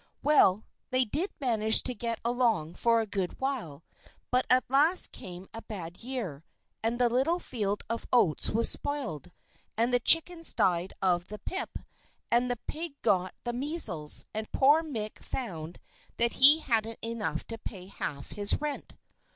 Well, 0.23 0.65
they 0.89 1.05
did 1.05 1.29
manage 1.39 1.83
to 1.83 1.93
get 1.93 2.19
along 2.25 2.73
for 2.73 3.01
a 3.01 3.05
good 3.05 3.39
while; 3.39 3.83
but 4.31 4.47
at 4.49 4.63
last 4.67 5.11
came 5.11 5.47
a 5.53 5.61
bad 5.61 5.97
year, 5.97 6.43
and 6.81 6.97
the 6.97 7.07
little 7.07 7.37
field 7.37 7.83
of 7.87 8.07
oats 8.11 8.49
was 8.49 8.67
spoiled, 8.67 9.29
and 9.77 9.93
the 9.93 9.99
chickens 9.99 10.55
died 10.55 10.93
of 11.03 11.27
the 11.27 11.37
pip, 11.37 11.77
and 12.31 12.49
the 12.49 12.57
pig 12.65 12.99
got 13.03 13.35
the 13.43 13.53
measles, 13.53 14.25
and 14.33 14.51
poor 14.51 14.81
Mick 14.81 15.23
found 15.23 15.77
that 16.17 16.33
he 16.33 16.57
hadn't 16.61 16.97
enough 17.03 17.45
to 17.45 17.59
pay 17.59 17.85
half 17.85 18.31
his 18.31 18.59
rent. 18.59 18.95